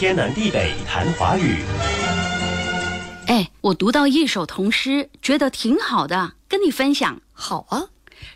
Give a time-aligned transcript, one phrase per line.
[0.00, 1.58] 天南地北谈华语。
[3.26, 7.20] 哎，我读到一首童诗，觉得挺好的，跟你分享。
[7.32, 7.88] 好啊，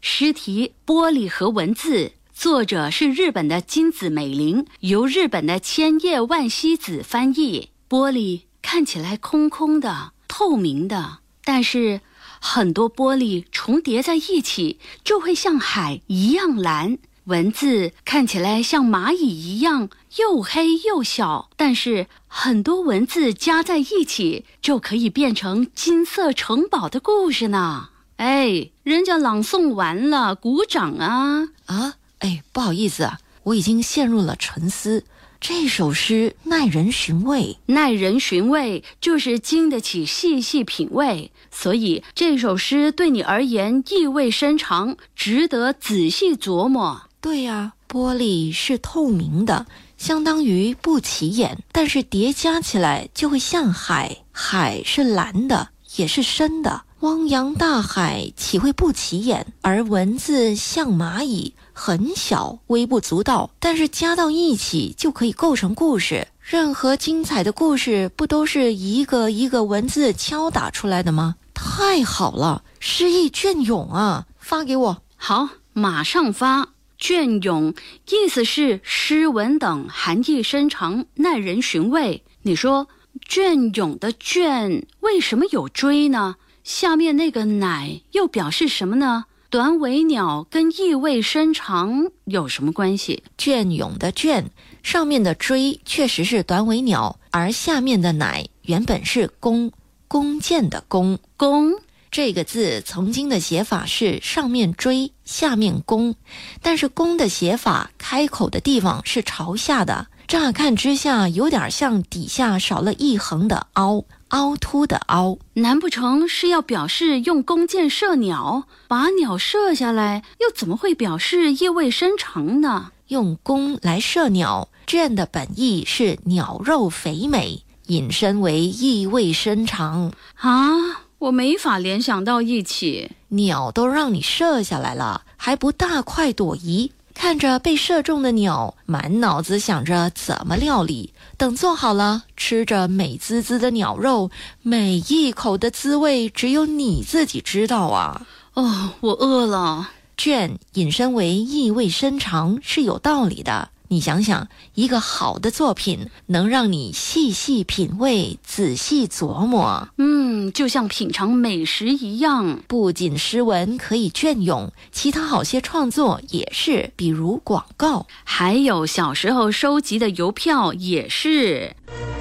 [0.00, 7.68] 诗题《玻璃和文字》，作者是日本的金子美玲，由日本的千叶万希子翻译。
[7.88, 12.00] 玻璃看起来空空的、透明的，但是
[12.40, 16.98] 很多玻璃重叠在一起，就会像海一样蓝。
[17.24, 27.90] 文字看起来像蚂蚁一样又黑又小，但是很多文字加在一起就可以变成金色城堡的故事呢。
[28.16, 31.48] 哎，人家朗诵完了，鼓掌啊！
[31.66, 35.04] 啊，哎，不好意思啊，我已经陷入了沉思。
[35.40, 47.02] 这首诗耐人寻味，耐人寻味就是经得起细细品味，所以这首诗对你而言意味深长，值得仔细琢磨。
[47.22, 49.64] 对呀，玻璃是透明的，
[49.96, 56.82] 相当于不起眼，但是叠加起来就会像海，海是蓝的，也是深的。
[56.98, 59.46] 汪洋大海岂会不起眼？
[59.60, 66.26] 而文字像蚂蚁，很小，微不足道，但是加到一起就可以构成故事。
[66.40, 71.36] 任何精彩的故事，不都是一个一个文字敲打出来的吗？
[71.54, 74.26] 太好了，诗意隽永啊！
[74.40, 76.70] 发给我，好，马上发。
[77.02, 77.74] 隽永
[78.10, 82.22] 意思是诗文等含义深长，耐人寻味。
[82.42, 82.86] 你说
[83.28, 86.36] 隽永的隽为什么有锥呢？
[86.62, 89.24] 下面那个乃又表示什么呢？
[89.50, 93.24] 短尾鸟跟意味深长有什么关系？
[93.36, 94.44] 隽永的隽
[94.84, 99.72] 上面的锥确实是短尾鸟，而下面的乃原本是弓，
[100.06, 101.18] 弓箭的弓。
[101.36, 101.72] 弓
[102.12, 106.14] 这个字曾经的写法是上面锥，下面弓，
[106.60, 114.04] 但是弓的写法开口的地方是朝下的，乍看之下有点像底下少了一横的凹。
[114.28, 120.22] 凹凸的凹，难不成是要表示用弓箭射鸟，把鸟射下来？
[120.40, 122.92] 又怎么会表示意味深长呢？
[123.08, 131.01] 用弓来射鸟，箭的本意是鸟肉肥美，引申为意味深长啊！
[131.22, 136.90] 我没法联想到一起，鸟都让你射下来了，还不大快朵颐？
[137.14, 141.14] 看着被射中的鸟，满脑子想着怎么料理。
[141.36, 148.26] 等做好了，吃着美滋滋的鸟肉，每一口的滋味只有你自己知道啊！
[148.54, 149.90] 哦，我饿了。
[150.16, 153.68] 卷引申为意味深长是有道理的。
[153.92, 162.60] 你想想，一个好的作品能让你细细品味、仔细琢磨，嗯，就像品尝美食一样。
[162.66, 171.76] 不仅诗文可以隽永，其他好些创作也是，比如广告，还有小时候收集的邮票也是。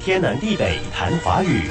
[0.00, 1.70] 天南地北谈华语。